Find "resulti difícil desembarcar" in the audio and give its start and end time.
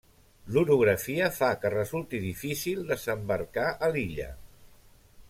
1.75-3.67